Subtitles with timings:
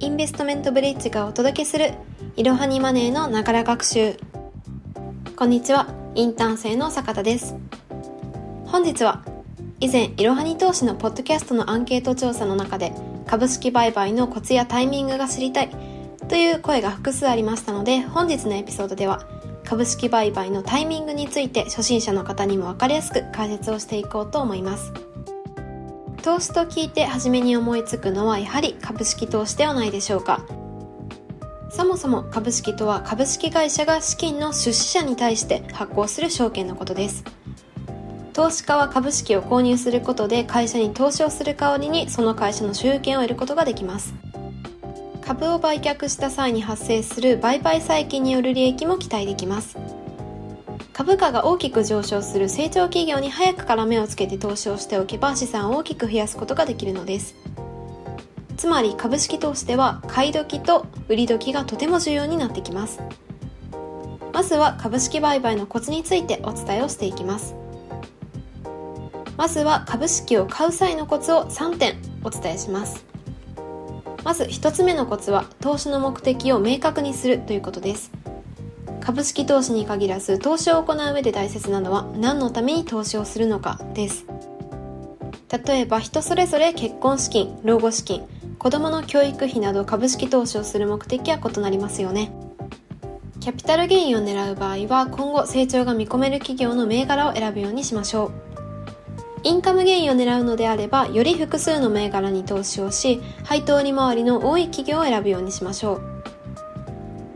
[0.00, 1.92] インベストメントブリッジがお届けする
[2.36, 4.14] いろはにマネーのながら学習。
[5.34, 5.88] こんにちは。
[6.14, 7.56] インターン生の坂田です。
[8.66, 9.24] 本日は
[9.80, 12.92] 以前いろはに投資のポッドキャストのアンケート調査の中で
[13.26, 15.70] 株式売買のコツやタイミングが知りたい
[16.28, 19.26] という声が複数ありましたので本日のエピソードでは
[19.64, 24.92] 株式売買のタイミングについて初心者の方にも分かりやすく解説をしていこうと思います。
[26.28, 30.44] 投資と聞いて初めに思いつくのはやはり株式投資ではないでしょうか。
[31.70, 37.24] そもそも株式とは株式会社が資金の出資者に対して発行する証券のことです。
[38.34, 44.12] 投資家は株式を購入することで会社に投資をする代わりにその会社の所有権を得ることができます。
[45.22, 49.78] 株を売却した際に発生する売買債金による利益も期待できます。
[50.98, 57.36] 株価が大きく上昇する成長企業に早くから目をつけて投資をしておけば資産を大きく増やすことができるのです。
[58.56, 63.00] つまり株式投資では買い時と売り時がとても重要になってきます。
[64.32, 67.54] まずは株式売買のコツについてお伝えをしていきます。
[69.36, 73.06] まずは株式を買う際のコツを3点お伝えします。
[74.24, 78.17] まず1つ目のコツは投資の目的を明確にするということです。
[79.08, 84.26] 株式投資に限らず投資を行う上で大切なのは何のために投資をするのかです。
[85.66, 92.30] 例えば人それぞれ結婚資金老後資金子どもの教育費など株式投資をする目的は異なりますよね。
[93.40, 98.30] キャピタルゲインを狙う場合は今後成長が見込める企業の銘柄を選ぶようにしましょう。
[99.42, 106.02] インカムゲインを狙うのであればより複数の銘柄に投資をし配当利回りの多い企業を選ぶようにしましょう。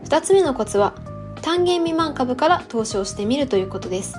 [0.03, 0.93] 2つ目のコツは
[1.43, 4.15] 単元未満株から投資をしてみるということです。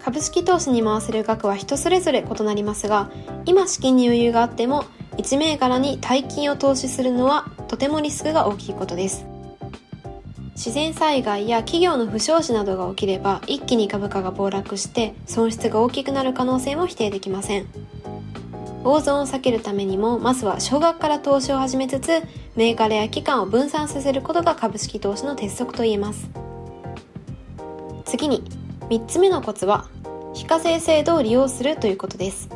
[0.00, 3.10] 株式投資に回せる額は人それぞれ異なりますが
[3.44, 4.84] 今資金に余裕があっても
[5.18, 9.24] 1銘柄に大金を投資するのはとてもリスクが大きいことです。
[10.56, 17.66] 自然災害や企業の不祥事などが起きれば一気に株価が暴落して損失が大きくなる可能性も否定できません。
[18.88, 22.22] 大損を避けるためにもまずは少額から投資を始めつつ
[22.54, 26.30] 銘柄や期間を分散させることが株式投資の鉄則と言えます。
[28.04, 28.44] 次に
[28.88, 29.88] 3つ目のコツは
[30.34, 32.48] 非課税制度を利用するということです。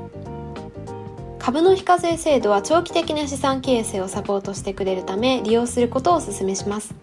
[1.41, 6.95] 株の非課税制度は長期的な資産形成をサポートしてくれるため利用することをお勧めします。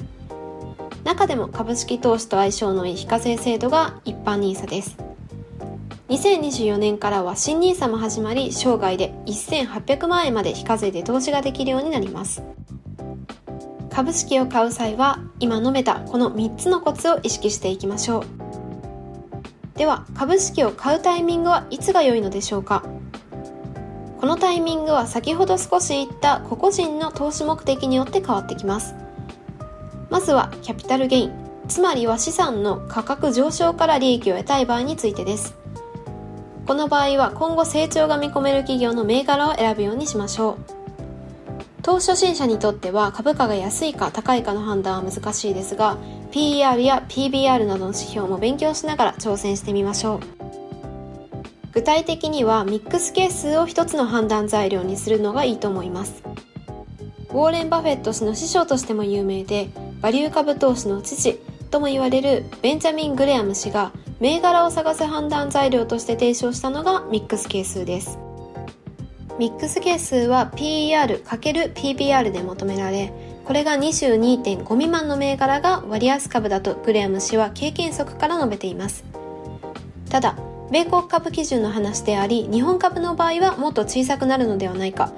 [1.03, 5.06] 中でも株式投資と相性のいい非課税制度が一般 NISA です。
[6.09, 12.43] 2024年からは新 NISA も始まり生涯で1800万円まで非課税で投資ができるようになります。
[13.91, 18.25] 株式を買う際は今述べたこの3つのコツを意識していきましょう。
[19.77, 22.83] では株式を買うタイミングはいつが良いのでしょうか？
[24.21, 28.95] このタイミングは先ほど少し言った個々人の投資目的によって変わってきます。
[30.09, 31.31] まずはキャピタルゲイン
[31.67, 35.57] つまりは資産の価格上昇から利益を得たい場合についてです。
[36.67, 41.81] この場合は今後成長が見込める企業の銘柄を選ぶようにしましょう。
[41.81, 45.97] 投資初心者にとっては株価が安いか高いかの判断は難しいですが、
[46.31, 50.19] PER や PBR などの指標も勉強しながら挑戦してみましょう。
[51.71, 56.21] 具体的にはミックス係数を一つの判断材料にするのがいいと思います。
[57.29, 59.69] ウォーレン・バフェット氏の師匠としても有名で、
[60.01, 61.39] バリュー株投資の父
[61.71, 68.17] とも言われるベンジャミン・グレアム氏が銘柄を探す判断材料として提唱したのがミックス係数です。
[69.37, 73.13] ミックス係数は PER×PBR で求められ、
[73.45, 79.05] これが22.5未満の銘柄が割安株だとグレアム氏は経験則から述べています。
[80.09, 80.35] ただ、
[80.71, 85.13] 米国株基準の話であり、日本株の場合はもっと小さくなるのではないか、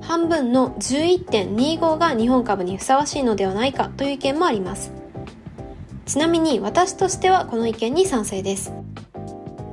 [0.00, 4.92] 半分の11.25が日本株にふさわしいのではないかという意見もあります。
[6.06, 8.72] ちなみに私としてはこの意見に賛成です。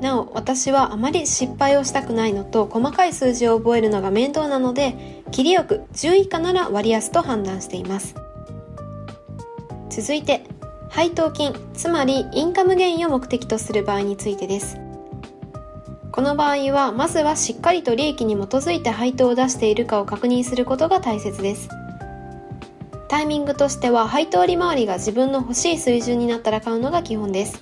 [0.01, 8.15] なお、私はあまり失敗をしたくないのと細かい数字を覚えるのが面倒なので、切りよく10以下なら割安と判断しています。
[9.89, 10.43] 続いて、
[10.89, 14.77] 配当金、つまりインカムゲインを目的とする場合についてです。
[16.11, 21.69] この場合は、まずはしっかりと利益に基づいて配当を出しているかを確認することが大切です。
[23.11, 27.61] タイミングとしては配当利回りが自分の欲しい水準になったら買うのが基本です。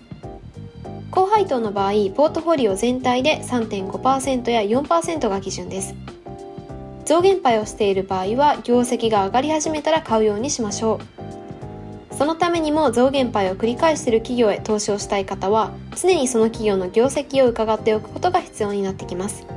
[1.10, 5.96] 高配当の場合、ポートフォリオ全体で3.5%や4%が基準です。
[7.04, 11.00] 増減配をしている場合は、業績が上がり始めたら買うようにしましょ
[12.12, 12.16] う。
[12.16, 19.48] そのためにも増減配を繰り返している企業へ投資をしたい方は、常にその企業の業績を伺っておくことが必要になってきます。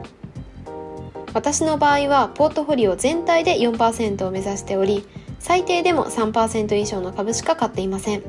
[1.35, 5.06] 私の場合は、ポートフォリオ全体で4%を目指しており、
[5.43, 8.23] 最低でも3%以上の株しか買っていません。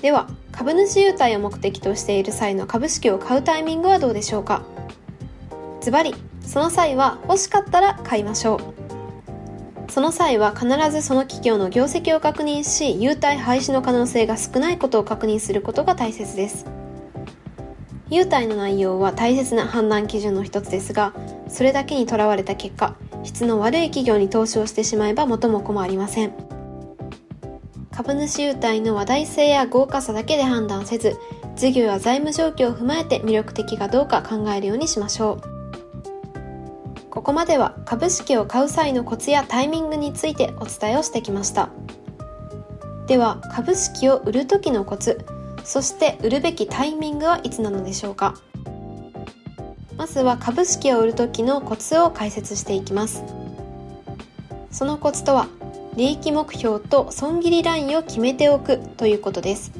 [0.00, 4.62] では株主優待を目的としている際の株式を買うタイミングはどうでしょうか？
[5.80, 8.56] ズバリその際は欲しかったら買いましょ
[9.88, 9.90] う。
[9.90, 16.64] その際は必ずその企業の業績を確認し優待廃止の可能性が少ないことを確認することが大切です。
[18.08, 21.12] 優待の内容は大切な判断基準の一つですが
[21.48, 26.32] それだけにとらわれた結果質の悪い企業に投資をしてしまえば元も子もありません。
[27.90, 31.18] 株主優待の話題性や豪華さだけで判断せず
[31.56, 35.60] 事業や財務状況を踏まえて魅力的かどうか考えるようにしましょう。
[37.10, 41.68] ここまでは株式を買う際のコツやタイミングについてお伝えをしてきました。
[43.06, 45.18] では株式を売る時のコツ
[45.64, 48.34] そして売るべきタイミングはいつなのでしょうか。
[50.00, 53.22] まずは株式を売る時のコツを解説していきます。
[54.70, 55.46] そのコツとは
[55.94, 59.72] 利益目標と損切りラインを決めておくということです。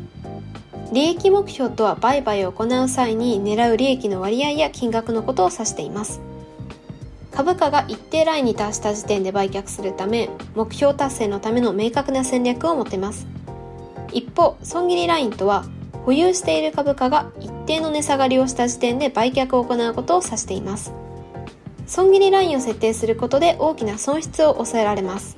[0.92, 6.20] 利益目標とは売買を行う際に狙う利益の割合や金額のことを指しています。
[7.32, 13.26] 株価が一定ラインに達した時点で売却するため目標達成のための明確な戦略を持てます。
[14.12, 15.64] 一方損切りラインとは
[16.10, 20.92] 保有している株価が一定の値下がりをした時点で売却を行うことを指しています。
[21.86, 25.36] 損切りラインを設定することで大きな損失を抑えられます。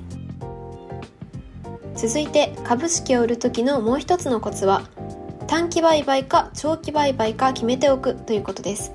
[1.93, 4.81] 続いて株式を売る時のもう一つのコツは
[5.45, 8.93] 短期売買か長期売買か決めておくということです。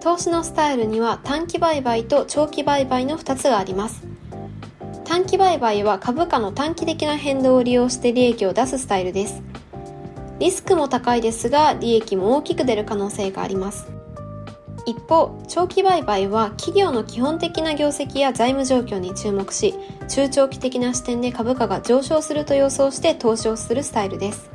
[0.00, 4.04] 投資のスタイルには短期売買と長期売買の2つがあります。
[5.04, 9.51] 短期売買は株価の短期的な変動を利用して利益を出すスタイルです。
[10.38, 13.86] リスクも高いですが利益も大きく出る可能性があります。
[14.84, 19.74] 一方長期売買は企業の基本的な業績や財務状況に注目し
[20.08, 24.50] 中長期的な視点で株価が上昇すると予想して投資をするスタイルです。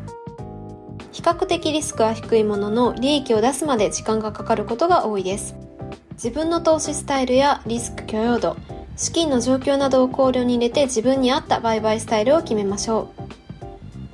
[1.14, 5.56] 比較的リスクは低いものの利益を出すまで時間がかかることが多いです。
[6.14, 8.58] 自分の投資スタイルやリスク許容度
[8.96, 13.27] 資金の状況などを考慮に入れて自分に合った売買スタイルを決めましょう。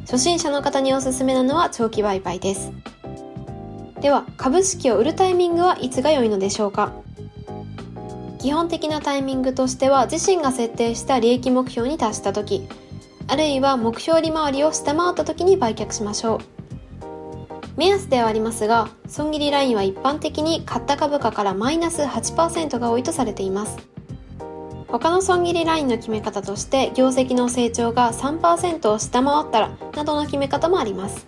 [0.06, 2.72] 初心者の方におすすめなのは長期売買です。
[4.02, 6.92] では株式を売るタイミングはいつが良いのでしょうか？
[8.40, 12.68] 基本的なタイミングとしては自身が設定した利益目標に達した時
[13.28, 16.40] あるいは目標利回りを下回った時に売却しましょう。
[17.78, 23.78] 目安ではありますが損切りラインは一般的に買った株価からマイナス8%が多いとされています。
[24.94, 31.26] 他の損切りラインの決め方として業績の成長が3%を下回ったらなどの決め方もあります。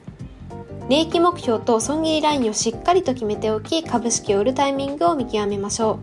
[0.87, 5.99] 利益目標と損切りラインをしっかりと決めておき株式を売るタイミングを見極めましょう。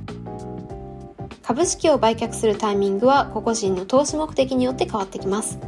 [1.44, 5.60] 株式を売却するタイミングは個々人の投資目的によって変わってきます。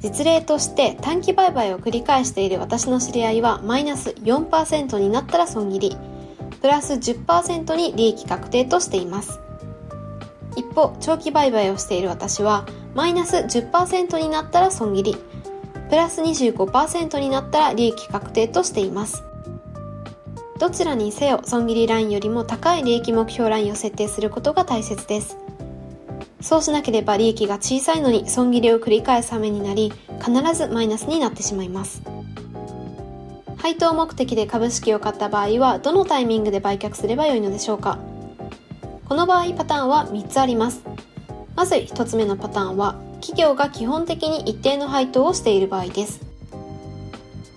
[0.00, 5.96] 実例として短期売買を繰り返している私の知り合いはマイナス4%になったら損切り
[6.60, 9.40] プラス10%に利益確定としています。
[10.56, 15.16] 一方長期売買をしている私はマイナス10%になったら損切り
[15.88, 19.22] プラス25%になったら利益確定としています。
[20.58, 25.36] どちらにせよ損切りラインよりも高い利益目標ラインを設定することが大切です。
[26.40, 29.92] そうしなければ利益が小さいのに損切りを繰り返すためになり
[30.24, 32.00] 必ずマイナスになってしまいます。
[33.58, 37.98] 配当目的で株式を買った場合はどのタイミングで売却すればよいのでしょうか。
[39.12, 40.82] この場合パターンは3つあります。
[41.54, 46.22] まず1つ目のパターンは、企業が基本的に一定の配当をしている場合です。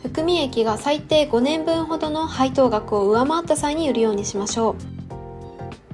[0.01, 4.75] 含み益が最低5年分ほどの配当額を上回った際に売るようにしましょ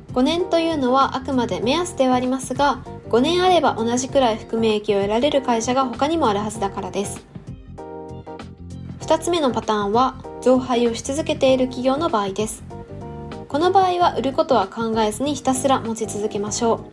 [0.09, 0.13] う。
[0.13, 7.23] 5年というのはあくまで目安ではありますが、5年あれば同じくらい含み益を得られる会社が他にもあるはずだからです。
[9.01, 12.70] 2つ目のパターンは、増配をし続けている企業の場合です。
[13.51, 16.85] この場合は売ることは考えずにひたすら持ち続けましょ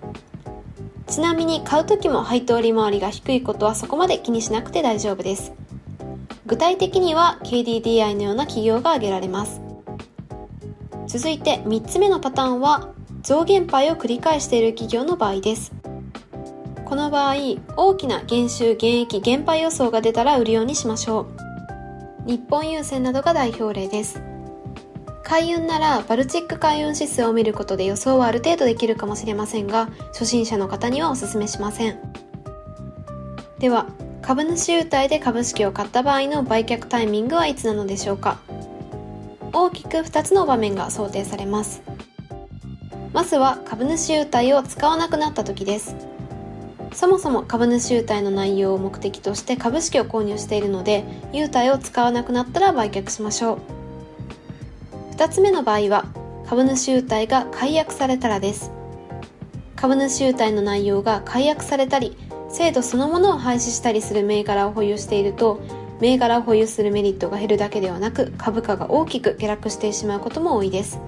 [1.06, 1.08] う。
[1.08, 5.52] ちなみに買う時も配当利回りが低いことはそこまで気にしなくて大丈夫です。
[6.46, 9.60] 具体的には KDDI のような企業が挙げられます。
[11.06, 12.88] 続いて3つ目のパターンは
[13.22, 15.70] 増減配を繰り返している企業の場合です。
[16.84, 17.34] この場合
[17.76, 21.28] 大きな減収減益減配予想が出たら売るようにしましょ
[22.26, 22.28] う。
[22.28, 24.20] 日本郵船などが代表例です。
[25.28, 31.98] 海運ならバルチック海運指数を見ることで予想はある程度できるかもしれませんが初心者の方にはお勧めしません。
[33.58, 33.86] では
[34.22, 38.38] 株主優待で株式を買った場合の売却タイミングはいつなのでしょうか。
[39.52, 41.82] 大きく2つの場面が想定されます。
[43.12, 45.94] まずは株主優待を使わなくなった時です。
[46.94, 51.04] そもそも株主優待の内容を目的として株式を購入しているので
[51.34, 53.77] 優待を使わなくなったら売却しましょう。
[55.18, 56.04] 2つ目の場合は
[56.46, 58.70] 株主優待が解約されたらです。
[59.74, 62.16] 株主優待の内容が解約されたり
[62.48, 65.60] 制度そのものを廃止したりする銘柄を保有していると
[66.00, 71.00] 銘柄を保有するメリットが減るだけではなく株価が大きく下落してしまうことも多いです。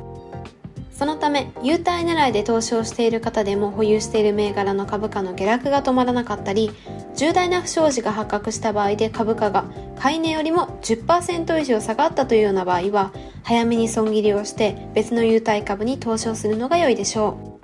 [0.91, 6.73] そのため優待狙いで投資をしている方でも保有している銘柄の株価の下落が止まらなかったり
[7.21, 9.67] 重大な不祥事が発覚した場合で株価が
[9.99, 13.13] 買い値よりも10%以上下がったというような場合は
[13.43, 17.61] 早めに損切りをして別の優待株に投資をするのが良いでしょ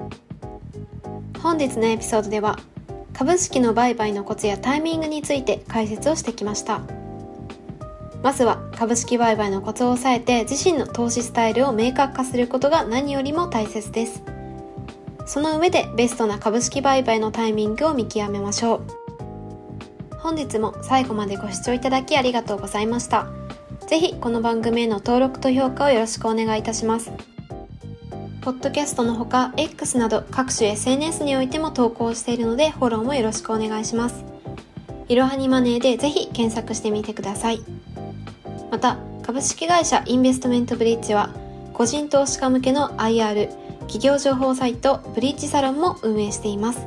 [1.39, 2.59] う本日のエピソードでは
[3.15, 6.83] 株式の売買のコツやタイミングについて解説をしてきました。
[8.23, 14.23] まずは株式売買のコツを押さえて自身の投資スタイルを明確化することが何よりも大切です。
[15.25, 19.06] その上でベストな株式売買のタイミングを見極めましょう。
[20.19, 23.27] 本日も最後までご視聴いただきありがとうございました。
[23.87, 27.13] ぜひこの番組への登録と評価をよろしくお願いいたします。
[28.41, 34.25] ポッドキャストのほか X など各種 SNS においても投稿しているのでフォローもよろしくお願いします。
[35.09, 37.61] いろはにマネーでぜひ検索してみてください。
[38.71, 41.31] また株式会社インベストメントブリッジは
[41.73, 43.49] 個人投資家向けの IR
[43.81, 46.87] 企業情報サイトブリッジサロンも運営しています